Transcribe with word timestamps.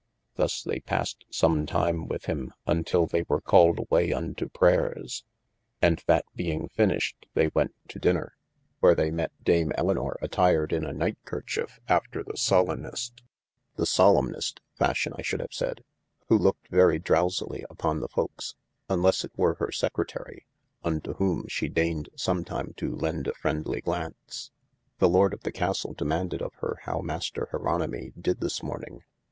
Thus 0.33 0.63
they 0.63 0.79
passed 0.79 1.25
some 1.29 1.67
time 1.67 2.07
with 2.07 2.25
him 2.25 2.53
untill 2.65 3.05
they 3.05 3.21
were 3.29 3.39
called 3.39 3.77
awaye 3.77 4.11
unto 4.11 4.49
prayers, 4.49 5.23
and 5.79 6.03
that 6.07 6.25
437 6.33 6.33
THE 6.33 6.33
ADVENTURES 6.33 6.33
being 6.35 6.67
finished 6.73 7.27
they 7.35 7.47
went 7.53 7.75
to 7.89 7.99
dinner, 7.99 8.35
where 8.79 8.95
they 8.95 9.11
met 9.11 9.31
Dame 9.43 9.71
Elynor 9.77 10.15
attired 10.19 10.73
in 10.73 10.85
an 10.85 10.97
night 10.97 11.19
kerchiefe 11.23 11.79
after 11.87 12.23
the 12.23 12.35
soolenest 12.35 13.21
(the 13.75 13.85
solempnest 13.85 14.57
fashion 14.73 15.13
I 15.19 15.21
should 15.21 15.39
have 15.39 15.53
said,) 15.53 15.83
who 16.29 16.37
loked 16.39 16.69
very 16.69 16.97
drowsely 16.97 17.63
upon 17.69 18.01
all 18.01 18.07
folkes, 18.07 18.55
unlesse 18.89 19.23
it 19.23 19.37
were 19.37 19.53
hir 19.53 19.69
secretary, 19.69 20.47
unto 20.83 21.13
whom 21.13 21.45
she 21.47 21.67
deigned 21.67 22.09
somtime 22.17 22.73
to 22.77 22.95
lend 22.95 23.27
a 23.27 23.33
frendly 23.33 23.83
glaunce. 23.83 24.49
The 24.97 25.07
Lord 25.09 25.31
of 25.31 25.41
the 25.41 25.51
Castle 25.51 25.93
demaunded 25.93 26.41
of 26.41 26.55
hir 26.55 26.79
how 26.85 27.01
master 27.01 27.47
Jeronemy 27.51 28.13
did 28.19 28.39
this 28.41 28.63
morning. 28.63 29.03